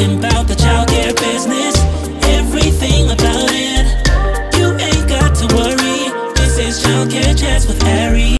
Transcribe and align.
talking 0.00 0.18
about 0.18 0.48
the 0.48 0.54
childcare 0.54 1.14
business, 1.16 1.76
everything 2.24 3.10
about 3.10 3.50
it. 3.52 4.56
You 4.56 4.72
ain't 4.78 5.08
got 5.08 5.34
to 5.36 5.54
worry. 5.54 6.32
This 6.36 6.58
is 6.58 6.82
Childcare 6.82 7.38
Chats 7.38 7.66
with 7.66 7.84
Ari. 7.84 8.36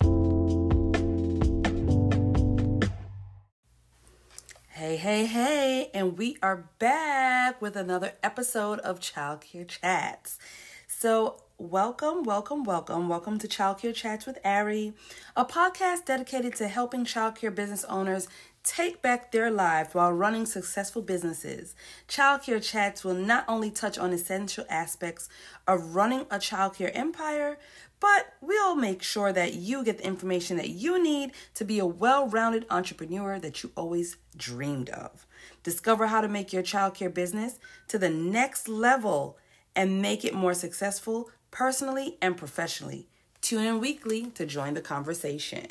Hey, 4.68 4.96
hey, 4.96 5.26
hey, 5.26 5.90
and 5.92 6.16
we 6.16 6.38
are 6.42 6.68
back 6.78 7.60
with 7.60 7.76
another 7.76 8.12
episode 8.22 8.78
of 8.80 9.00
Childcare 9.00 9.68
Chats. 9.68 10.38
So, 10.88 11.42
welcome, 11.58 12.22
welcome, 12.22 12.64
welcome, 12.64 13.08
welcome 13.08 13.38
to 13.38 13.46
Childcare 13.46 13.94
Chats 13.94 14.24
with 14.24 14.38
Ari, 14.44 14.94
a 15.36 15.44
podcast 15.44 16.06
dedicated 16.06 16.54
to 16.56 16.68
helping 16.68 17.04
childcare 17.04 17.54
business 17.54 17.84
owners 17.84 18.28
take 18.62 19.02
back 19.02 19.32
their 19.32 19.50
lives 19.50 19.94
while 19.94 20.12
running 20.12 20.46
successful 20.46 21.02
businesses. 21.02 21.74
Childcare 22.08 22.62
Chats 22.62 23.04
will 23.04 23.14
not 23.14 23.44
only 23.48 23.70
touch 23.70 23.98
on 23.98 24.12
essential 24.12 24.64
aspects 24.68 25.28
of 25.66 25.94
running 25.94 26.22
a 26.22 26.38
childcare 26.38 26.90
empire, 26.94 27.58
but 28.00 28.32
we'll 28.40 28.74
make 28.74 29.02
sure 29.02 29.32
that 29.32 29.54
you 29.54 29.84
get 29.84 29.98
the 29.98 30.06
information 30.06 30.56
that 30.56 30.70
you 30.70 31.02
need 31.02 31.32
to 31.54 31.64
be 31.64 31.78
a 31.78 31.86
well 31.86 32.26
rounded 32.28 32.66
entrepreneur 32.70 33.38
that 33.38 33.62
you 33.62 33.70
always 33.76 34.16
dreamed 34.36 34.88
of. 34.90 35.26
Discover 35.62 36.06
how 36.06 36.22
to 36.22 36.28
make 36.28 36.52
your 36.52 36.62
childcare 36.62 37.12
business 37.12 37.58
to 37.88 37.98
the 37.98 38.10
next 38.10 38.68
level 38.68 39.38
and 39.76 40.00
make 40.00 40.24
it 40.24 40.34
more 40.34 40.54
successful 40.54 41.30
personally 41.50 42.16
and 42.22 42.36
professionally. 42.36 43.09
Tune 43.40 43.64
in 43.64 43.80
weekly 43.80 44.26
to 44.34 44.44
join 44.44 44.74
the 44.74 44.82
conversation. 44.82 45.66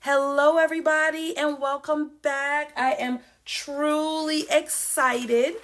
Hello, 0.00 0.56
everybody, 0.56 1.36
and 1.36 1.60
welcome 1.60 2.12
back. 2.22 2.72
I 2.76 2.92
am 2.92 3.20
truly 3.44 4.46
excited 4.50 5.56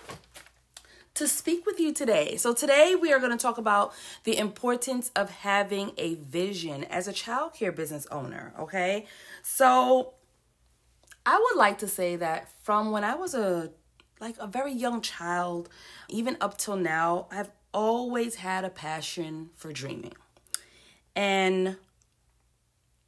to 1.15 1.27
speak 1.27 1.65
with 1.65 1.81
you 1.81 1.95
today. 1.95 2.37
So, 2.37 2.53
today 2.53 2.95
we 2.95 3.11
are 3.11 3.19
going 3.19 3.33
to 3.33 3.39
talk 3.39 3.57
about 3.57 3.95
the 4.25 4.37
importance 4.37 5.11
of 5.17 5.31
having 5.31 5.93
a 5.97 6.17
vision 6.17 6.85
as 6.85 7.09
a 7.09 7.13
childcare 7.13 7.75
business 7.75 8.07
owner. 8.11 8.53
Okay, 8.61 9.07
so 9.43 10.13
I 11.25 11.43
would 11.43 11.59
like 11.59 11.79
to 11.79 11.89
say 11.89 12.17
that 12.17 12.51
from 12.63 12.91
when 12.91 13.03
I 13.03 13.15
was 13.15 13.35
a 13.35 13.71
like 14.21 14.37
a 14.39 14.47
very 14.47 14.73
young 14.73 15.01
child, 15.01 15.71
even 16.11 16.37
up 16.39 16.59
till 16.59 16.77
now, 16.77 17.29
I've 17.31 17.51
always 17.73 18.37
had 18.37 18.65
a 18.65 18.71
passion 18.71 19.51
for 19.55 19.73
dreaming. 19.73 20.13
And 21.17 21.79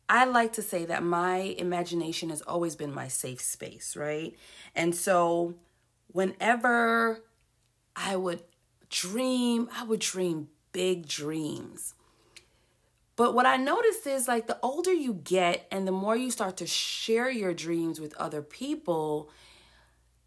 I 0.08 0.24
like 0.24 0.54
to 0.54 0.62
say 0.62 0.86
that 0.86 1.02
my 1.02 1.36
imagination 1.36 2.30
has 2.30 2.40
always 2.40 2.74
been 2.74 2.92
my 2.92 3.08
safe 3.08 3.42
space, 3.42 3.94
right? 3.94 4.34
And 4.74 4.94
so 4.94 5.54
whenever 6.08 7.22
I 7.94 8.16
would 8.16 8.42
dream, 8.88 9.68
I 9.70 9.84
would 9.84 10.00
dream 10.00 10.48
big 10.72 11.06
dreams. 11.06 11.94
But 13.16 13.34
what 13.34 13.44
I 13.44 13.56
noticed 13.56 14.06
is 14.06 14.28
like 14.28 14.46
the 14.46 14.58
older 14.62 14.92
you 14.92 15.12
get 15.12 15.66
and 15.70 15.86
the 15.86 15.92
more 15.92 16.16
you 16.16 16.30
start 16.30 16.56
to 16.58 16.66
share 16.66 17.28
your 17.28 17.52
dreams 17.52 18.00
with 18.00 18.14
other 18.16 18.40
people, 18.40 19.28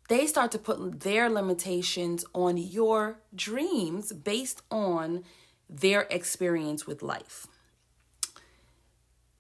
they 0.10 0.28
start 0.28 0.52
to 0.52 0.60
put 0.60 1.00
their 1.00 1.30
limitations 1.30 2.26
on 2.36 2.58
your 2.58 3.22
dreams 3.34 4.12
based 4.12 4.62
on 4.70 5.24
their 5.70 6.02
experience 6.12 6.86
with 6.86 7.02
life. 7.02 7.48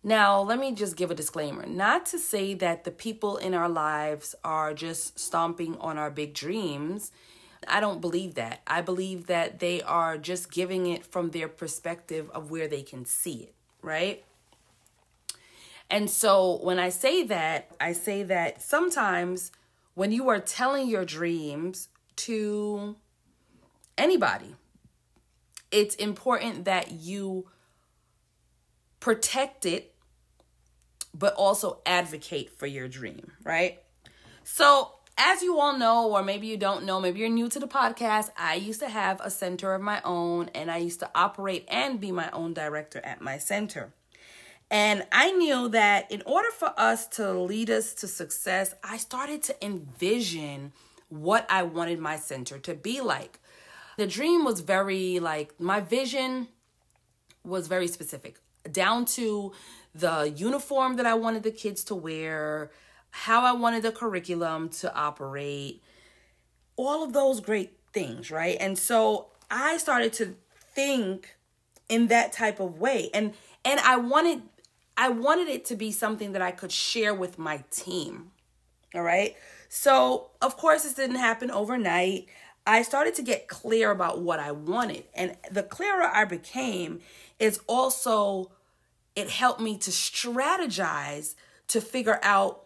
Now, 0.03 0.41
let 0.41 0.59
me 0.59 0.73
just 0.73 0.95
give 0.95 1.11
a 1.11 1.15
disclaimer. 1.15 1.65
Not 1.65 2.07
to 2.07 2.17
say 2.17 2.55
that 2.55 2.83
the 2.83 2.91
people 2.91 3.37
in 3.37 3.53
our 3.53 3.69
lives 3.69 4.33
are 4.43 4.73
just 4.73 5.19
stomping 5.19 5.77
on 5.77 5.97
our 5.99 6.09
big 6.09 6.33
dreams. 6.33 7.11
I 7.67 7.79
don't 7.79 8.01
believe 8.01 8.33
that. 8.35 8.61
I 8.65 8.81
believe 8.81 9.27
that 9.27 9.59
they 9.59 9.81
are 9.83 10.17
just 10.17 10.51
giving 10.51 10.87
it 10.87 11.05
from 11.05 11.29
their 11.29 11.47
perspective 11.47 12.31
of 12.31 12.49
where 12.49 12.67
they 12.67 12.81
can 12.81 13.05
see 13.05 13.43
it, 13.43 13.53
right? 13.83 14.23
And 15.91 16.09
so 16.09 16.57
when 16.63 16.79
I 16.79 16.89
say 16.89 17.23
that, 17.25 17.69
I 17.79 17.93
say 17.93 18.23
that 18.23 18.61
sometimes 18.63 19.51
when 19.93 20.11
you 20.11 20.29
are 20.29 20.39
telling 20.39 20.87
your 20.87 21.05
dreams 21.05 21.89
to 22.15 22.95
anybody, 23.97 24.55
it's 25.69 25.95
important 25.95 26.65
that 26.65 26.91
you 26.91 27.47
protect 29.01 29.65
it, 29.65 29.90
but 31.13 31.33
also 31.35 31.79
advocate 31.85 32.57
for 32.57 32.67
your 32.67 32.87
dream, 32.87 33.31
right? 33.43 33.81
So, 34.43 34.93
as 35.17 35.41
you 35.41 35.59
all 35.59 35.77
know, 35.77 36.09
or 36.09 36.23
maybe 36.23 36.47
you 36.47 36.57
don't 36.57 36.85
know, 36.85 36.99
maybe 36.99 37.19
you're 37.19 37.29
new 37.29 37.49
to 37.49 37.59
the 37.59 37.67
podcast, 37.67 38.29
I 38.37 38.55
used 38.55 38.79
to 38.79 38.89
have 38.89 39.21
a 39.21 39.29
center 39.29 39.73
of 39.73 39.81
my 39.81 40.01
own 40.03 40.49
and 40.55 40.71
I 40.71 40.77
used 40.77 40.99
to 41.01 41.11
operate 41.13 41.65
and 41.67 41.99
be 41.99 42.11
my 42.11 42.29
own 42.31 42.53
director 42.53 43.01
at 43.03 43.21
my 43.21 43.37
center. 43.37 43.93
And 44.71 45.05
I 45.11 45.31
knew 45.31 45.67
that 45.69 46.09
in 46.11 46.23
order 46.25 46.49
for 46.49 46.73
us 46.77 47.05
to 47.09 47.33
lead 47.33 47.69
us 47.69 47.93
to 47.95 48.07
success, 48.07 48.73
I 48.83 48.97
started 48.97 49.43
to 49.43 49.65
envision 49.65 50.71
what 51.09 51.45
I 51.49 51.63
wanted 51.63 51.99
my 51.99 52.15
center 52.15 52.57
to 52.59 52.73
be 52.73 53.01
like. 53.01 53.39
The 53.97 54.07
dream 54.07 54.45
was 54.45 54.61
very 54.61 55.19
like 55.19 55.59
my 55.59 55.81
vision 55.81 56.47
was 57.43 57.67
very 57.67 57.87
specific 57.87 58.39
down 58.71 59.05
to 59.05 59.51
the 59.93 60.33
uniform 60.35 60.95
that 60.97 61.05
I 61.05 61.13
wanted 61.13 61.43
the 61.43 61.51
kids 61.51 61.83
to 61.85 61.95
wear, 61.95 62.71
how 63.11 63.41
I 63.41 63.51
wanted 63.51 63.83
the 63.83 63.91
curriculum 63.91 64.69
to 64.69 64.93
operate, 64.95 65.81
all 66.75 67.03
of 67.03 67.13
those 67.13 67.39
great 67.39 67.77
things, 67.93 68.31
right? 68.31 68.57
And 68.59 68.77
so 68.77 69.27
I 69.49 69.77
started 69.77 70.13
to 70.13 70.35
think 70.73 71.35
in 71.89 72.07
that 72.07 72.31
type 72.31 72.59
of 72.59 72.79
way. 72.79 73.09
And 73.13 73.33
and 73.65 73.79
I 73.81 73.97
wanted 73.97 74.43
I 74.97 75.09
wanted 75.09 75.47
it 75.47 75.65
to 75.65 75.75
be 75.75 75.91
something 75.91 76.31
that 76.33 76.41
I 76.41 76.51
could 76.51 76.71
share 76.71 77.13
with 77.13 77.37
my 77.37 77.63
team. 77.69 78.31
All 78.93 79.01
right? 79.01 79.35
So, 79.69 80.31
of 80.41 80.57
course, 80.57 80.83
this 80.83 80.93
didn't 80.93 81.15
happen 81.15 81.49
overnight. 81.49 82.27
I 82.67 82.81
started 82.83 83.15
to 83.15 83.21
get 83.21 83.47
clear 83.47 83.89
about 83.89 84.21
what 84.21 84.39
I 84.39 84.51
wanted. 84.51 85.05
And 85.13 85.37
the 85.49 85.63
clearer 85.63 86.03
I 86.03 86.25
became 86.25 86.99
is 87.39 87.59
also 87.67 88.51
it 89.15 89.29
helped 89.29 89.59
me 89.59 89.77
to 89.77 89.91
strategize 89.91 91.35
to 91.67 91.81
figure 91.81 92.19
out 92.23 92.65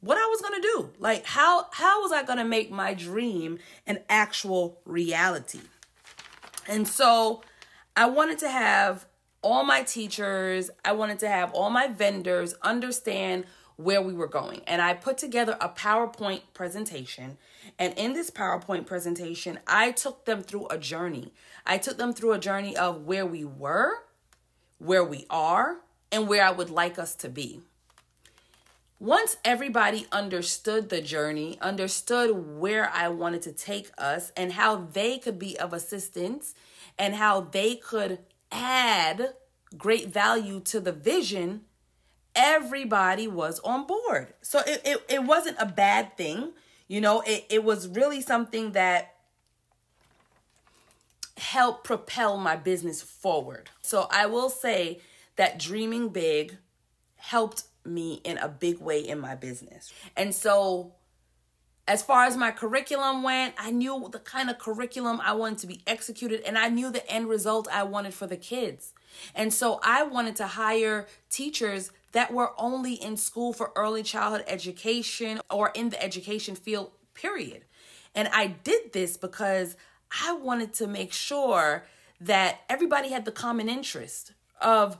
what 0.00 0.18
I 0.18 0.26
was 0.26 0.40
going 0.40 0.60
to 0.60 0.68
do. 0.68 0.90
Like 0.98 1.24
how 1.24 1.66
how 1.72 2.02
was 2.02 2.12
I 2.12 2.22
going 2.22 2.38
to 2.38 2.44
make 2.44 2.70
my 2.70 2.94
dream 2.94 3.58
an 3.86 4.00
actual 4.08 4.80
reality? 4.84 5.60
And 6.68 6.86
so 6.86 7.42
I 7.96 8.06
wanted 8.06 8.38
to 8.40 8.48
have 8.48 9.06
all 9.42 9.64
my 9.64 9.82
teachers, 9.82 10.70
I 10.84 10.92
wanted 10.92 11.18
to 11.20 11.28
have 11.28 11.52
all 11.52 11.70
my 11.70 11.86
vendors 11.86 12.54
understand 12.62 13.44
where 13.76 14.02
we 14.02 14.12
were 14.12 14.26
going. 14.26 14.62
And 14.66 14.82
I 14.82 14.94
put 14.94 15.18
together 15.18 15.56
a 15.60 15.68
PowerPoint 15.68 16.42
presentation. 16.54 17.38
And 17.78 17.94
in 17.96 18.14
this 18.14 18.30
PowerPoint 18.30 18.86
presentation, 18.86 19.60
I 19.66 19.92
took 19.92 20.24
them 20.24 20.42
through 20.42 20.66
a 20.68 20.78
journey. 20.78 21.32
I 21.66 21.78
took 21.78 21.98
them 21.98 22.12
through 22.12 22.32
a 22.32 22.38
journey 22.38 22.76
of 22.76 23.02
where 23.02 23.26
we 23.26 23.44
were, 23.44 24.02
where 24.78 25.04
we 25.04 25.26
are, 25.30 25.78
and 26.12 26.28
where 26.28 26.44
I 26.44 26.50
would 26.50 26.70
like 26.70 26.98
us 26.98 27.14
to 27.16 27.28
be. 27.28 27.60
Once 28.98 29.36
everybody 29.44 30.06
understood 30.10 30.88
the 30.88 31.02
journey, 31.02 31.58
understood 31.60 32.58
where 32.58 32.90
I 32.94 33.08
wanted 33.08 33.42
to 33.42 33.52
take 33.52 33.90
us, 33.98 34.32
and 34.36 34.52
how 34.52 34.76
they 34.76 35.18
could 35.18 35.38
be 35.38 35.58
of 35.58 35.72
assistance, 35.72 36.54
and 36.98 37.14
how 37.14 37.40
they 37.40 37.74
could 37.74 38.20
add 38.50 39.34
great 39.76 40.08
value 40.08 40.60
to 40.60 40.80
the 40.80 40.92
vision, 40.92 41.62
everybody 42.34 43.28
was 43.28 43.58
on 43.60 43.86
board. 43.86 44.32
So 44.40 44.60
it, 44.60 44.80
it, 44.84 45.04
it 45.08 45.24
wasn't 45.24 45.56
a 45.58 45.66
bad 45.66 46.16
thing. 46.16 46.52
You 46.88 47.00
know, 47.00 47.22
it, 47.26 47.44
it 47.50 47.64
was 47.64 47.88
really 47.88 48.22
something 48.22 48.72
that 48.72 49.15
helped 51.52 51.84
propel 51.84 52.36
my 52.36 52.56
business 52.56 53.02
forward. 53.02 53.70
So 53.82 54.08
I 54.10 54.26
will 54.26 54.50
say 54.50 55.00
that 55.36 55.58
dreaming 55.58 56.08
big 56.08 56.56
helped 57.16 57.64
me 57.84 58.20
in 58.24 58.36
a 58.38 58.48
big 58.48 58.80
way 58.80 59.00
in 59.00 59.20
my 59.20 59.36
business. 59.36 59.92
And 60.16 60.34
so 60.34 60.94
as 61.86 62.02
far 62.02 62.24
as 62.24 62.36
my 62.36 62.50
curriculum 62.50 63.22
went, 63.22 63.54
I 63.58 63.70
knew 63.70 64.08
the 64.10 64.18
kind 64.18 64.50
of 64.50 64.58
curriculum 64.58 65.20
I 65.22 65.34
wanted 65.34 65.58
to 65.58 65.66
be 65.68 65.82
executed 65.86 66.40
and 66.40 66.58
I 66.58 66.68
knew 66.68 66.90
the 66.90 67.08
end 67.08 67.28
result 67.28 67.68
I 67.72 67.84
wanted 67.84 68.12
for 68.12 68.26
the 68.26 68.36
kids. 68.36 68.92
And 69.32 69.54
so 69.54 69.78
I 69.84 70.02
wanted 70.02 70.34
to 70.36 70.48
hire 70.48 71.06
teachers 71.30 71.92
that 72.10 72.32
were 72.32 72.52
only 72.58 72.94
in 72.94 73.16
school 73.16 73.52
for 73.52 73.70
early 73.76 74.02
childhood 74.02 74.44
education 74.48 75.40
or 75.48 75.70
in 75.74 75.90
the 75.90 76.02
education 76.02 76.56
field, 76.56 76.90
period. 77.14 77.64
And 78.16 78.28
I 78.32 78.48
did 78.48 78.92
this 78.92 79.16
because 79.16 79.76
I 80.10 80.34
wanted 80.34 80.72
to 80.74 80.86
make 80.86 81.12
sure 81.12 81.86
that 82.20 82.60
everybody 82.68 83.10
had 83.10 83.24
the 83.24 83.32
common 83.32 83.68
interest 83.68 84.32
of 84.60 84.96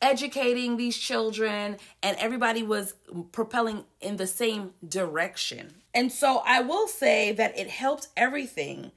educating 0.00 0.76
these 0.76 0.96
children 0.96 1.76
and 2.02 2.16
everybody 2.18 2.62
was 2.62 2.94
propelling 3.32 3.84
in 4.00 4.16
the 4.16 4.26
same 4.26 4.72
direction. 4.86 5.74
And 5.94 6.10
so 6.10 6.42
I 6.44 6.60
will 6.60 6.88
say 6.88 7.32
that 7.32 7.58
it 7.58 7.68
helped 7.68 8.08
everything, 8.16 8.92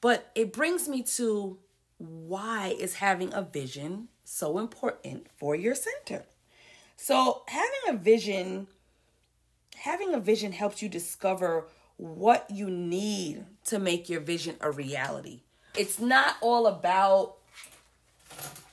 but 0.00 0.30
it 0.34 0.52
brings 0.52 0.88
me 0.88 1.02
to 1.02 1.58
why 1.98 2.74
is 2.78 2.94
having 2.94 3.32
a 3.32 3.42
vision 3.42 4.08
so 4.24 4.58
important 4.58 5.28
for 5.36 5.54
your 5.54 5.74
center? 5.74 6.24
So, 6.96 7.42
having 7.48 7.70
a 7.88 7.96
vision 7.96 8.68
having 9.76 10.14
a 10.14 10.20
vision 10.20 10.52
helps 10.52 10.82
you 10.82 10.88
discover 10.88 11.68
what 11.96 12.50
you 12.50 12.70
need 12.70 13.44
to 13.64 13.78
make 13.78 14.08
your 14.08 14.20
vision 14.20 14.56
a 14.60 14.70
reality. 14.70 15.40
It's 15.76 15.98
not 15.98 16.36
all 16.40 16.66
about 16.66 17.36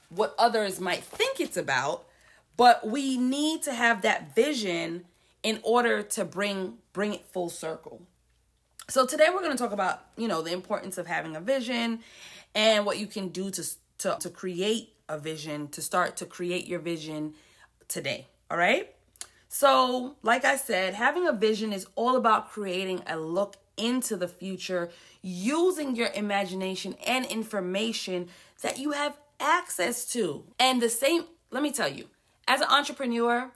what 0.10 0.36
others 0.38 0.80
might 0.80 1.04
think 1.04 1.40
it's 1.40 1.58
about, 1.58 2.06
but 2.58 2.88
we 2.88 3.18
need 3.18 3.64
to 3.64 3.74
have 3.74 4.02
that 4.04 4.36
vision 4.36 5.06
in 5.42 5.60
order 5.64 6.02
to 6.02 6.24
bring 6.24 6.78
bring 6.94 7.14
it 7.14 7.26
full 7.26 7.50
circle. 7.50 8.02
So 8.90 9.06
today 9.06 9.28
we're 9.34 9.42
going 9.42 9.56
to 9.56 9.58
talk 9.58 9.72
about, 9.72 10.06
you 10.18 10.28
know, 10.28 10.42
the 10.42 10.52
importance 10.52 10.98
of 10.98 11.08
having 11.08 11.36
a 11.36 11.42
vision 11.42 12.00
and 12.54 12.86
what 12.86 12.98
you 12.98 13.08
can 13.08 13.30
do 13.30 13.50
to 13.52 13.64
to 14.00 14.18
to 14.20 14.30
create 14.30 14.94
a 15.10 15.18
vision, 15.18 15.68
to 15.70 15.82
start 15.82 16.18
to 16.18 16.26
create 16.26 16.68
your 16.68 16.80
vision 16.80 17.34
today. 17.88 18.28
All 18.50 18.58
right? 18.58 18.94
So, 19.56 20.16
like 20.24 20.46
I 20.46 20.56
said, 20.56 20.96
having 20.96 21.28
a 21.28 21.32
vision 21.32 21.74
is 21.74 21.86
all 21.94 22.16
about 22.16 22.50
creating 22.50 23.04
a 23.06 23.20
look 23.20 23.58
into 23.78 24.18
the 24.18 24.28
future 24.28 24.90
using 25.22 25.96
your 25.96 26.10
imagination 26.16 26.96
and 27.06 27.24
information 27.28 28.30
that 28.64 28.80
you 28.80 28.94
have 28.94 29.16
access 29.40 30.06
to. 30.14 30.44
And 30.60 30.82
the 30.82 30.90
same, 30.90 31.26
let 31.52 31.62
me 31.62 31.72
tell 31.72 31.88
you, 31.88 32.06
as 32.48 32.62
an 32.62 32.68
entrepreneur, 32.68 33.52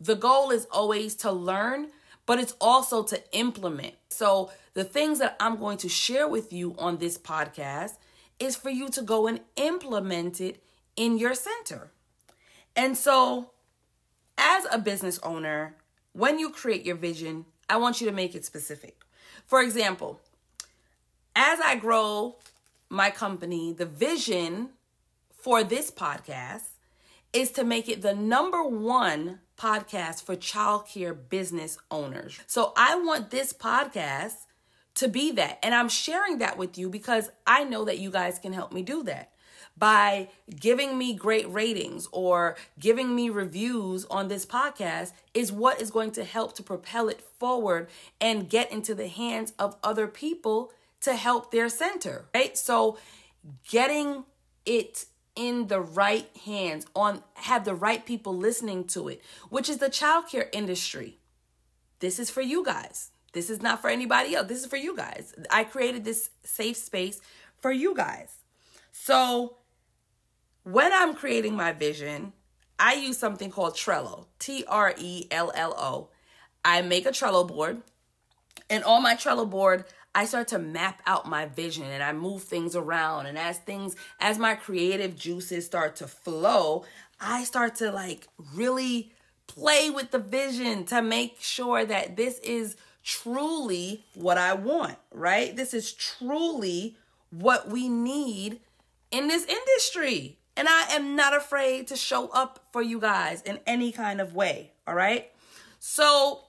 the 0.00 0.16
goal 0.16 0.50
is 0.50 0.66
always 0.72 1.14
to 1.18 1.30
learn, 1.30 1.90
but 2.26 2.40
it's 2.40 2.56
also 2.60 3.04
to 3.04 3.22
implement. 3.38 3.94
So, 4.08 4.50
the 4.74 4.82
things 4.82 5.20
that 5.20 5.36
I'm 5.38 5.60
going 5.60 5.78
to 5.78 5.88
share 5.88 6.26
with 6.26 6.52
you 6.52 6.74
on 6.76 6.98
this 6.98 7.16
podcast 7.16 7.98
is 8.40 8.56
for 8.56 8.70
you 8.70 8.88
to 8.88 9.02
go 9.02 9.28
and 9.28 9.42
implement 9.54 10.40
it 10.40 10.60
in 10.96 11.18
your 11.18 11.36
center. 11.36 11.92
And 12.74 12.98
so, 12.98 13.52
as 14.66 14.74
a 14.74 14.78
business 14.78 15.18
owner, 15.22 15.74
when 16.12 16.38
you 16.38 16.50
create 16.50 16.84
your 16.84 16.96
vision, 16.96 17.44
I 17.68 17.76
want 17.76 18.00
you 18.00 18.06
to 18.06 18.12
make 18.12 18.34
it 18.34 18.44
specific. 18.44 18.98
For 19.44 19.60
example, 19.60 20.20
as 21.34 21.60
I 21.60 21.76
grow 21.76 22.36
my 22.88 23.10
company, 23.10 23.72
the 23.72 23.86
vision 23.86 24.70
for 25.32 25.62
this 25.62 25.90
podcast 25.90 26.68
is 27.32 27.50
to 27.52 27.64
make 27.64 27.88
it 27.88 28.02
the 28.02 28.14
number 28.14 28.62
one 28.62 29.40
podcast 29.58 30.24
for 30.24 30.36
childcare 30.36 31.16
business 31.28 31.78
owners. 31.90 32.38
So 32.46 32.72
I 32.76 32.96
want 32.96 33.30
this 33.30 33.52
podcast 33.52 34.34
to 34.94 35.08
be 35.08 35.32
that. 35.32 35.58
And 35.62 35.74
I'm 35.74 35.88
sharing 35.88 36.38
that 36.38 36.56
with 36.56 36.78
you 36.78 36.88
because 36.88 37.30
I 37.46 37.64
know 37.64 37.84
that 37.84 37.98
you 37.98 38.10
guys 38.10 38.38
can 38.38 38.52
help 38.52 38.72
me 38.72 38.82
do 38.82 39.02
that 39.04 39.32
by 39.76 40.28
giving 40.58 40.96
me 40.96 41.14
great 41.14 41.50
ratings 41.52 42.08
or 42.12 42.56
giving 42.78 43.14
me 43.14 43.28
reviews 43.28 44.04
on 44.06 44.28
this 44.28 44.46
podcast 44.46 45.12
is 45.34 45.52
what 45.52 45.80
is 45.80 45.90
going 45.90 46.10
to 46.12 46.24
help 46.24 46.54
to 46.54 46.62
propel 46.62 47.08
it 47.08 47.20
forward 47.20 47.88
and 48.20 48.48
get 48.48 48.72
into 48.72 48.94
the 48.94 49.08
hands 49.08 49.52
of 49.58 49.76
other 49.82 50.06
people 50.06 50.72
to 51.00 51.14
help 51.14 51.50
their 51.50 51.68
center, 51.68 52.24
right? 52.34 52.56
So 52.56 52.98
getting 53.68 54.24
it 54.64 55.06
in 55.34 55.66
the 55.66 55.80
right 55.80 56.28
hands 56.44 56.86
on 56.96 57.22
have 57.34 57.64
the 57.64 57.74
right 57.74 58.04
people 58.04 58.34
listening 58.34 58.84
to 58.84 59.08
it, 59.08 59.22
which 59.50 59.68
is 59.68 59.78
the 59.78 59.90
childcare 59.90 60.48
industry. 60.52 61.18
This 62.00 62.18
is 62.18 62.30
for 62.30 62.40
you 62.40 62.64
guys. 62.64 63.10
This 63.32 63.50
is 63.50 63.60
not 63.60 63.82
for 63.82 63.90
anybody 63.90 64.34
else. 64.34 64.48
This 64.48 64.60
is 64.60 64.66
for 64.66 64.78
you 64.78 64.96
guys. 64.96 65.34
I 65.50 65.64
created 65.64 66.04
this 66.04 66.30
safe 66.42 66.78
space 66.78 67.20
for 67.58 67.70
you 67.70 67.94
guys. 67.94 68.34
So 68.92 69.58
when 70.66 70.92
I'm 70.92 71.14
creating 71.14 71.54
my 71.54 71.70
vision, 71.72 72.32
I 72.76 72.94
use 72.94 73.16
something 73.16 73.52
called 73.52 73.74
Trello, 73.74 74.26
T 74.40 74.64
R 74.66 74.92
E 74.98 75.28
L 75.30 75.52
L 75.54 75.74
O. 75.78 76.08
I 76.64 76.82
make 76.82 77.06
a 77.06 77.10
Trello 77.10 77.46
board, 77.46 77.82
and 78.68 78.82
on 78.82 79.04
my 79.04 79.14
Trello 79.14 79.48
board, 79.48 79.84
I 80.12 80.24
start 80.24 80.48
to 80.48 80.58
map 80.58 81.02
out 81.06 81.28
my 81.28 81.46
vision 81.46 81.84
and 81.84 82.02
I 82.02 82.12
move 82.12 82.42
things 82.42 82.74
around. 82.74 83.26
And 83.26 83.38
as 83.38 83.58
things, 83.58 83.94
as 84.18 84.38
my 84.38 84.56
creative 84.56 85.14
juices 85.14 85.64
start 85.64 85.94
to 85.96 86.08
flow, 86.08 86.84
I 87.20 87.44
start 87.44 87.76
to 87.76 87.92
like 87.92 88.26
really 88.54 89.12
play 89.46 89.90
with 89.90 90.10
the 90.10 90.18
vision 90.18 90.84
to 90.86 91.00
make 91.00 91.36
sure 91.38 91.84
that 91.84 92.16
this 92.16 92.40
is 92.40 92.76
truly 93.04 94.04
what 94.14 94.36
I 94.36 94.54
want, 94.54 94.96
right? 95.12 95.54
This 95.54 95.72
is 95.72 95.92
truly 95.92 96.96
what 97.30 97.68
we 97.68 97.88
need 97.88 98.58
in 99.12 99.28
this 99.28 99.44
industry. 99.44 100.35
And 100.56 100.68
I 100.68 100.86
am 100.92 101.16
not 101.16 101.36
afraid 101.36 101.88
to 101.88 101.96
show 101.96 102.28
up 102.28 102.66
for 102.72 102.80
you 102.82 102.98
guys 102.98 103.42
in 103.42 103.58
any 103.66 103.92
kind 103.92 104.20
of 104.20 104.34
way. 104.34 104.72
All 104.86 104.94
right. 104.94 105.30
So 105.78 106.40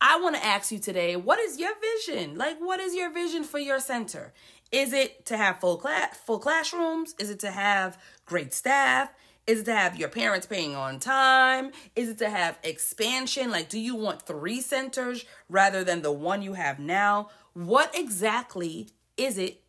I 0.00 0.20
want 0.20 0.36
to 0.36 0.44
ask 0.44 0.70
you 0.70 0.78
today 0.78 1.16
what 1.16 1.38
is 1.38 1.58
your 1.58 1.72
vision? 1.80 2.36
Like, 2.36 2.58
what 2.58 2.80
is 2.80 2.94
your 2.94 3.12
vision 3.12 3.44
for 3.44 3.58
your 3.58 3.80
center? 3.80 4.32
Is 4.72 4.92
it 4.92 5.26
to 5.26 5.36
have 5.36 5.60
full 5.60 5.76
class, 5.76 6.16
full 6.16 6.38
classrooms? 6.38 7.14
Is 7.18 7.30
it 7.30 7.40
to 7.40 7.50
have 7.50 7.98
great 8.24 8.52
staff? 8.52 9.12
Is 9.46 9.60
it 9.60 9.64
to 9.66 9.74
have 9.74 9.96
your 9.96 10.08
parents 10.08 10.46
paying 10.46 10.74
on 10.74 10.98
time? 10.98 11.70
Is 11.94 12.08
it 12.08 12.18
to 12.18 12.28
have 12.28 12.58
expansion? 12.64 13.50
Like, 13.50 13.68
do 13.68 13.78
you 13.78 13.94
want 13.94 14.22
three 14.22 14.60
centers 14.60 15.24
rather 15.48 15.84
than 15.84 16.02
the 16.02 16.10
one 16.10 16.42
you 16.42 16.54
have 16.54 16.80
now? 16.80 17.30
What 17.52 17.96
exactly 17.96 18.88
is 19.16 19.38
it 19.38 19.62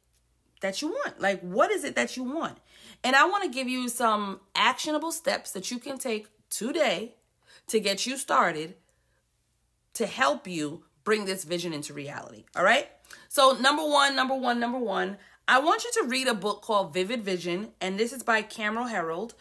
that 0.61 0.81
you 0.81 0.89
want? 0.89 1.19
Like, 1.19 1.41
what 1.41 1.71
is 1.71 1.83
it 1.83 1.95
that 1.95 2.17
you 2.17 2.23
want? 2.23 2.57
And 3.03 3.15
I 3.15 3.25
want 3.25 3.43
to 3.43 3.49
give 3.49 3.67
you 3.67 3.89
some 3.89 4.39
actionable 4.55 5.11
steps 5.11 5.51
that 5.51 5.71
you 5.71 5.79
can 5.79 5.97
take 5.97 6.27
today 6.49 7.15
to 7.67 7.79
get 7.79 8.05
you 8.05 8.17
started 8.17 8.75
to 9.93 10.05
help 10.05 10.47
you 10.47 10.83
bring 11.03 11.25
this 11.25 11.43
vision 11.43 11.73
into 11.73 11.93
reality. 11.93 12.45
All 12.55 12.63
right. 12.63 12.87
So, 13.29 13.53
number 13.53 13.83
one, 13.83 14.15
number 14.15 14.35
one, 14.35 14.59
number 14.59 14.77
one, 14.77 15.17
I 15.47 15.59
want 15.59 15.83
you 15.83 15.91
to 16.01 16.09
read 16.09 16.27
a 16.27 16.33
book 16.33 16.61
called 16.61 16.93
Vivid 16.93 17.23
Vision, 17.23 17.69
and 17.79 17.97
this 17.97 18.11
is 18.11 18.23
by 18.23 18.41
Cameron 18.41 18.89
Herold. 18.89 19.33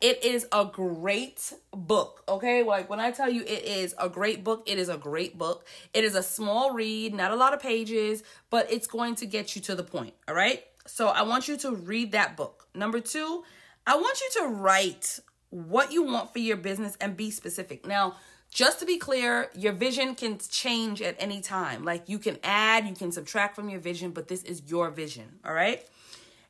It 0.00 0.22
is 0.24 0.46
a 0.52 0.64
great 0.64 1.52
book, 1.72 2.24
okay? 2.28 2.62
Like 2.62 2.90
when 2.90 3.00
I 3.00 3.10
tell 3.10 3.30
you 3.30 3.42
it 3.42 3.64
is 3.64 3.94
a 3.98 4.08
great 4.08 4.44
book, 4.44 4.64
it 4.66 4.78
is 4.78 4.88
a 4.88 4.98
great 4.98 5.38
book. 5.38 5.66
It 5.94 6.04
is 6.04 6.14
a 6.14 6.22
small 6.22 6.72
read, 6.72 7.14
not 7.14 7.30
a 7.30 7.36
lot 7.36 7.54
of 7.54 7.60
pages, 7.60 8.22
but 8.50 8.70
it's 8.70 8.86
going 8.86 9.14
to 9.16 9.26
get 9.26 9.56
you 9.56 9.62
to 9.62 9.74
the 9.74 9.84
point, 9.84 10.14
all 10.28 10.34
right? 10.34 10.62
So 10.86 11.08
I 11.08 11.22
want 11.22 11.48
you 11.48 11.56
to 11.58 11.74
read 11.74 12.12
that 12.12 12.36
book. 12.36 12.68
Number 12.74 13.00
two, 13.00 13.44
I 13.86 13.96
want 13.96 14.20
you 14.20 14.42
to 14.42 14.48
write 14.48 15.20
what 15.50 15.92
you 15.92 16.02
want 16.02 16.32
for 16.32 16.38
your 16.40 16.56
business 16.56 16.96
and 17.00 17.16
be 17.16 17.30
specific. 17.30 17.86
Now, 17.86 18.16
just 18.50 18.80
to 18.80 18.86
be 18.86 18.98
clear, 18.98 19.50
your 19.54 19.72
vision 19.72 20.14
can 20.14 20.38
change 20.38 21.02
at 21.02 21.16
any 21.18 21.40
time. 21.40 21.84
Like 21.84 22.08
you 22.08 22.18
can 22.18 22.38
add, 22.42 22.86
you 22.86 22.94
can 22.94 23.10
subtract 23.10 23.56
from 23.56 23.68
your 23.68 23.80
vision, 23.80 24.10
but 24.12 24.28
this 24.28 24.42
is 24.42 24.62
your 24.66 24.90
vision, 24.90 25.40
all 25.44 25.54
right? 25.54 25.86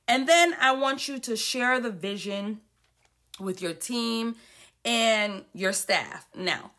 And 0.07 0.29
then 0.29 0.55
I 0.61 0.73
want 0.73 1.09
you 1.09 1.19
to 1.21 1.37
share 1.37 1.81
the 1.81 1.91
vision 1.91 2.61
with 3.41 3.61
your 3.63 3.75
team 3.75 4.37
and 4.85 5.45
your 5.53 5.73
staff. 5.73 6.29
Now, 6.37 6.73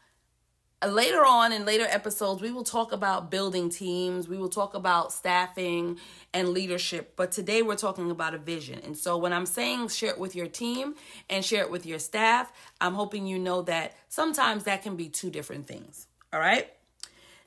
later 0.85 1.25
on 1.25 1.51
in 1.51 1.65
later 1.65 1.85
episodes, 1.89 2.41
we 2.41 2.51
will 2.51 2.63
talk 2.63 2.91
about 2.91 3.31
building 3.31 3.69
teams, 3.69 4.27
we 4.27 4.37
will 4.37 4.49
talk 4.49 4.73
about 4.73 5.11
staffing 5.11 5.97
and 6.33 6.49
leadership, 6.49 7.13
but 7.15 7.31
today 7.31 7.61
we're 7.61 7.75
talking 7.75 8.11
about 8.11 8.33
a 8.33 8.37
vision. 8.37 8.79
And 8.83 8.97
so 8.97 9.17
when 9.17 9.33
I'm 9.33 9.45
saying 9.45 9.89
share 9.89 10.11
it 10.11 10.19
with 10.19 10.35
your 10.35 10.47
team 10.47 10.95
and 11.29 11.43
share 11.43 11.63
it 11.63 11.71
with 11.71 11.85
your 11.85 11.99
staff, 11.99 12.51
I'm 12.79 12.93
hoping 12.93 13.25
you 13.25 13.39
know 13.39 13.61
that 13.63 13.95
sometimes 14.09 14.65
that 14.65 14.83
can 14.83 14.95
be 14.95 15.09
two 15.09 15.29
different 15.29 15.67
things. 15.67 16.07
All 16.31 16.39
right? 16.39 16.71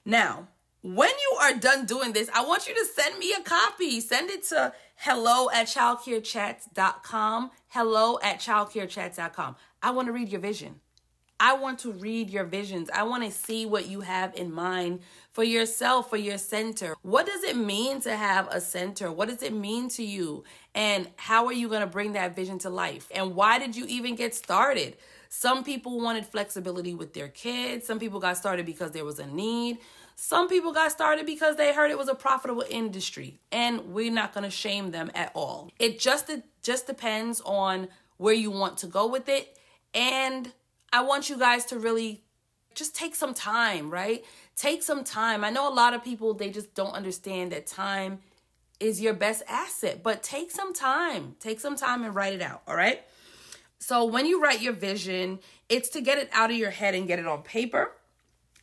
Now, 0.05 0.49
when 0.95 1.11
you 1.11 1.39
are 1.41 1.55
done 1.55 1.85
doing 1.85 2.13
this, 2.13 2.31
I 2.35 2.45
want 2.45 2.67
you 2.67 2.75
to 2.75 2.85
send 2.87 3.19
me 3.19 3.35
a 3.39 3.43
copy. 3.43 4.01
Send 4.01 4.31
it 4.31 4.45
to 4.45 4.73
hello 4.97 5.51
at 5.51 5.67
childcarechats.com. 5.67 7.51
Hello 7.69 8.19
at 8.23 8.41
childcarechats.com. 8.41 9.57
I 9.83 9.91
want 9.91 10.07
to 10.07 10.13
read 10.13 10.31
your 10.31 10.41
vision. 10.41 10.81
I 11.41 11.53
want 11.55 11.79
to 11.81 11.93
read 11.93 12.31
your 12.31 12.45
visions. 12.45 12.91
I 12.93 13.05
want 13.05 13.23
to 13.23 13.31
see 13.31 13.65
what 13.67 13.87
you 13.87 14.01
have 14.01 14.35
in 14.35 14.53
mind 14.53 15.01
for 15.31 15.45
yourself, 15.45 16.11
for 16.11 16.17
your 16.17 16.39
center. 16.39 16.97
What 17.03 17.27
does 17.27 17.45
it 17.45 17.57
mean 17.57 18.01
to 18.01 18.17
have 18.17 18.49
a 18.51 18.61
center? 18.61 19.13
What 19.13 19.29
does 19.29 19.43
it 19.43 19.53
mean 19.53 19.89
to 19.91 20.03
you? 20.03 20.43
And 20.75 21.09
how 21.17 21.47
are 21.47 21.53
you 21.53 21.69
going 21.69 21.83
to 21.83 21.87
bring 21.87 22.15
that 22.15 22.35
vision 22.35 22.59
to 22.61 22.71
life? 22.71 23.09
And 23.15 23.37
why 23.37 23.59
did 23.59 23.77
you 23.77 23.85
even 23.87 24.17
get 24.17 24.35
started? 24.35 24.97
Some 25.29 25.63
people 25.63 26.01
wanted 26.01 26.27
flexibility 26.27 26.95
with 26.95 27.13
their 27.13 27.29
kids. 27.29 27.87
Some 27.87 28.01
people 28.01 28.19
got 28.19 28.37
started 28.37 28.67
because 28.67 28.93
there 28.93 29.05
was 29.05 29.19
a 29.19 29.27
need. 29.27 29.79
Some 30.21 30.49
people 30.49 30.73
got 30.73 30.91
started 30.91 31.27
because 31.27 31.55
they 31.55 31.73
heard 31.73 31.93
it 31.93 31.97
was 31.97 32.09
a 32.09 32.15
profitable 32.15 32.65
industry. 32.69 33.39
And 33.53 33.93
we're 33.93 34.11
not 34.11 34.35
going 34.35 34.43
to 34.43 34.51
shame 34.51 34.91
them 34.91 35.13
at 35.15 35.31
all. 35.33 35.71
It 35.79 36.01
just 36.01 36.29
it 36.29 36.43
just 36.61 36.89
depends 36.89 37.41
on 37.43 37.87
where 38.17 38.35
you 38.35 38.51
want 38.51 38.79
to 38.79 38.89
go 38.89 39.07
with 39.07 39.29
it. 39.29 39.57
And 39.95 40.53
I 40.93 41.03
want 41.03 41.31
you 41.31 41.39
guys 41.39 41.67
to 41.67 41.79
really 41.79 42.25
just 42.75 42.97
take 42.97 43.15
some 43.15 43.33
time, 43.33 43.91
right? 43.91 44.25
Take 44.57 44.83
some 44.83 45.05
time. 45.05 45.45
I 45.45 45.51
know 45.51 45.73
a 45.73 45.73
lot 45.73 45.95
of 45.95 46.03
people, 46.03 46.35
they 46.35 46.51
just 46.51 46.75
don't 46.75 46.95
understand 46.95 47.53
that 47.53 47.69
time 47.69 48.19
is 48.81 49.01
your 49.01 49.15
best 49.15 49.45
asset, 49.49 50.03
but 50.03 50.25
take 50.25 50.51
some 50.51 50.75
time. 50.75 51.37
Take 51.39 51.61
some 51.61 51.77
time 51.77 52.03
and 52.03 52.13
write 52.13 52.33
it 52.33 52.43
out, 52.43 52.63
all 52.67 52.75
right? 52.75 53.03
So 53.79 54.05
when 54.05 54.27
you 54.27 54.43
write 54.43 54.63
your 54.63 54.73
vision, 54.73 55.39
it's 55.69 55.91
to 55.91 56.01
get 56.01 56.19
it 56.19 56.29
out 56.33 56.51
of 56.51 56.57
your 56.57 56.71
head 56.71 56.97
and 56.97 57.07
get 57.07 57.21
it 57.21 57.27
on 57.27 57.43
paper. 57.43 57.93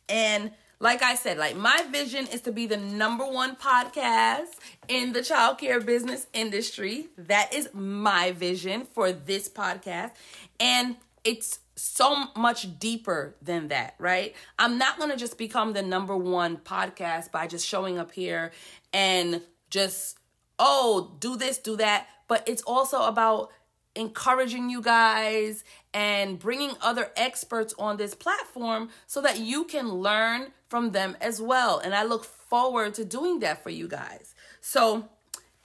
And 0.06 0.50
like 0.78 1.02
I 1.02 1.14
said, 1.14 1.38
like 1.38 1.56
my 1.56 1.84
vision 1.90 2.26
is 2.26 2.42
to 2.42 2.52
be 2.52 2.66
the 2.66 2.76
number 2.76 3.24
one 3.24 3.56
podcast 3.56 4.56
in 4.88 5.12
the 5.12 5.20
childcare 5.20 5.84
business 5.84 6.26
industry. 6.32 7.08
That 7.16 7.54
is 7.54 7.70
my 7.72 8.32
vision 8.32 8.84
for 8.84 9.12
this 9.12 9.48
podcast. 9.48 10.12
And 10.60 10.96
it's 11.24 11.60
so 11.76 12.26
much 12.36 12.78
deeper 12.78 13.34
than 13.42 13.68
that, 13.68 13.94
right? 13.98 14.34
I'm 14.58 14.78
not 14.78 14.98
going 14.98 15.10
to 15.10 15.16
just 15.16 15.38
become 15.38 15.72
the 15.72 15.82
number 15.82 16.16
one 16.16 16.56
podcast 16.58 17.30
by 17.30 17.46
just 17.46 17.66
showing 17.66 17.98
up 17.98 18.12
here 18.12 18.52
and 18.92 19.42
just, 19.70 20.18
oh, 20.58 21.16
do 21.20 21.36
this, 21.36 21.58
do 21.58 21.76
that. 21.76 22.06
But 22.28 22.48
it's 22.48 22.62
also 22.62 23.02
about 23.02 23.50
encouraging 23.96 24.70
you 24.70 24.82
guys 24.82 25.64
and 25.92 26.38
bringing 26.38 26.72
other 26.82 27.10
experts 27.16 27.74
on 27.78 27.96
this 27.96 28.14
platform 28.14 28.90
so 29.06 29.20
that 29.22 29.38
you 29.38 29.64
can 29.64 29.88
learn 29.88 30.52
from 30.68 30.92
them 30.92 31.16
as 31.20 31.40
well. 31.40 31.78
And 31.78 31.94
I 31.94 32.04
look 32.04 32.24
forward 32.24 32.94
to 32.94 33.04
doing 33.04 33.40
that 33.40 33.62
for 33.62 33.70
you 33.70 33.88
guys. 33.88 34.34
So, 34.60 35.08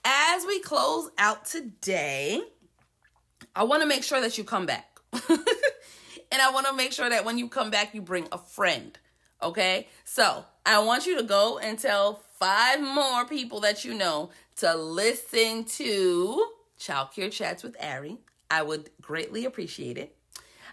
as 0.04 0.44
we 0.46 0.58
close 0.60 1.10
out 1.18 1.44
today, 1.44 2.42
I 3.54 3.64
want 3.64 3.82
to 3.82 3.88
make 3.88 4.02
sure 4.02 4.20
that 4.20 4.36
you 4.36 4.44
come 4.44 4.66
back. 4.66 4.98
and 5.12 6.40
I 6.40 6.50
want 6.50 6.66
to 6.66 6.72
make 6.72 6.92
sure 6.92 7.08
that 7.08 7.24
when 7.24 7.38
you 7.38 7.48
come 7.48 7.70
back, 7.70 7.94
you 7.94 8.02
bring 8.02 8.26
a 8.32 8.38
friend. 8.38 8.98
Okay? 9.42 9.88
So, 10.04 10.44
I 10.64 10.78
want 10.80 11.06
you 11.06 11.18
to 11.18 11.24
go 11.24 11.58
and 11.58 11.78
tell 11.78 12.22
five 12.38 12.80
more 12.80 13.24
people 13.24 13.60
that 13.60 13.84
you 13.84 13.94
know 13.94 14.30
to 14.56 14.74
listen 14.74 15.64
to 15.64 16.46
Child 16.82 17.12
Care 17.12 17.30
Chats 17.30 17.62
with 17.62 17.76
Ari. 17.80 18.18
I 18.50 18.62
would 18.62 18.90
greatly 19.00 19.44
appreciate 19.44 19.96
it. 19.96 20.16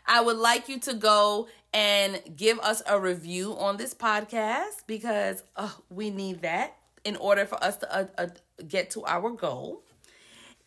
I 0.08 0.22
would 0.22 0.38
like 0.38 0.68
you 0.68 0.80
to 0.82 0.96
go 0.96 1.48
and 1.72 2.20
give 2.36 2.58
us 2.60 2.82
a 2.88 3.00
review 3.00 3.56
on 3.58 3.78
this 3.78 3.94
podcast 3.94 4.86
because 4.88 5.44
uh, 5.56 5.70
we 5.90 6.10
need 6.10 6.42
that 6.42 6.76
in 7.06 7.16
order 7.16 7.46
for 7.46 7.64
us 7.64 7.78
to 7.78 7.96
uh, 7.96 8.06
uh, 8.18 8.28
get 8.68 8.90
to 8.92 9.06
our 9.06 9.30
goal. 9.30 9.84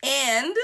And 0.02 0.54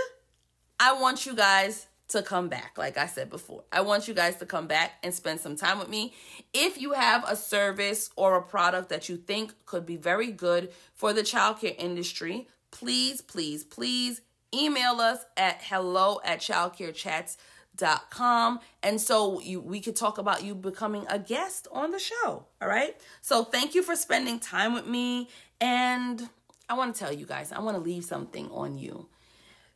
I 0.78 0.92
want 0.92 1.26
you 1.26 1.34
guys 1.34 1.88
to 2.08 2.22
come 2.22 2.48
back, 2.48 2.78
like 2.78 2.96
I 2.96 3.06
said 3.06 3.30
before. 3.30 3.64
I 3.72 3.80
want 3.80 4.08
you 4.08 4.14
guys 4.14 4.36
to 4.36 4.46
come 4.46 4.66
back 4.66 4.92
and 5.02 5.12
spend 5.12 5.40
some 5.40 5.56
time 5.56 5.78
with 5.78 5.88
me. 5.88 6.14
If 6.54 6.80
you 6.80 6.92
have 6.92 7.24
a 7.28 7.36
service 7.36 8.10
or 8.16 8.36
a 8.36 8.42
product 8.42 8.88
that 8.90 9.08
you 9.08 9.16
think 9.16 9.54
could 9.66 9.84
be 9.84 9.96
very 9.96 10.30
good 10.30 10.70
for 10.94 11.12
the 11.12 11.22
childcare 11.22 11.74
industry, 11.78 12.48
please, 12.70 13.20
please, 13.20 13.64
please 13.64 14.22
email 14.54 15.00
us 15.00 15.24
at 15.36 15.60
hello 15.62 16.20
at 16.24 16.38
childcarechats.com 16.40 18.60
and 18.82 19.00
so 19.00 19.40
you 19.40 19.60
we 19.60 19.80
could 19.80 19.96
talk 19.96 20.18
about 20.18 20.44
you 20.44 20.54
becoming 20.54 21.06
a 21.08 21.18
guest 21.18 21.66
on 21.72 21.90
the 21.90 21.98
show 21.98 22.44
all 22.60 22.68
right? 22.68 22.96
So 23.20 23.44
thank 23.44 23.74
you 23.74 23.82
for 23.82 23.96
spending 23.96 24.38
time 24.38 24.74
with 24.74 24.86
me. 24.86 25.28
And 25.60 26.28
i 26.68 26.74
want 26.74 26.94
to 26.94 26.98
tell 26.98 27.12
you 27.12 27.26
guys 27.26 27.52
i 27.52 27.60
want 27.60 27.76
to 27.76 27.82
leave 27.82 28.04
something 28.04 28.50
on 28.50 28.78
you. 28.78 29.08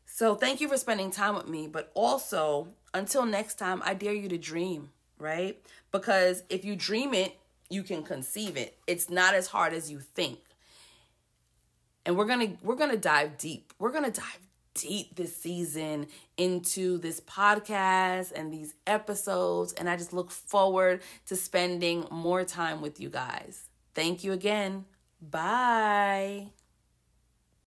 So 0.07 0.35
thank 0.35 0.61
you 0.61 0.69
for 0.69 0.76
spending 0.76 1.11
time 1.11 1.35
with 1.35 1.49
me 1.49 1.67
but 1.67 1.91
also 1.95 2.69
until 2.95 3.25
next 3.25 3.55
time 3.55 3.81
i 3.85 3.95
dare 3.95 4.14
you 4.14 4.29
to 4.29 4.38
dream 4.38 4.91
right? 5.19 5.61
Because 5.93 6.43
if 6.49 6.64
you 6.64 6.75
dream 6.75 7.14
it 7.14 7.37
you 7.73 7.83
can 7.83 8.02
conceive 8.02 8.57
it. 8.57 8.76
It's 8.87 9.09
not 9.09 9.35
as 9.35 9.49
hard 9.49 9.73
as 9.73 9.91
you 9.91 9.99
think. 9.99 10.38
And 12.05 12.17
we're 12.17 12.26
gonna 12.26 12.57
we're 12.62 12.76
gonna 12.76 12.97
dive 12.97 13.38
deep. 13.38 13.73
We're 13.79 13.93
gonna 13.93 14.11
dive 14.11 14.41
deep 14.75 15.17
this 15.17 15.37
season 15.37 16.07
into 16.37 16.99
this 16.99 17.21
podcast 17.21 18.33
and 18.33 18.52
these 18.52 18.75
episodes. 18.87 19.73
And 19.75 19.88
I 19.88 19.97
just 19.97 20.12
look 20.12 20.31
forward 20.31 21.02
to 21.26 21.37
spending 21.37 22.07
more 22.11 22.45
time 22.45 22.81
with 22.81 23.00
you 23.00 23.09
guys. 23.09 23.69
Thank 23.95 24.25
you 24.25 24.33
again. 24.33 24.85
Bye. 25.21 26.62